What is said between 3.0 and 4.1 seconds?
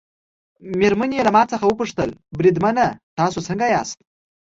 تاسي څنګه یاست؟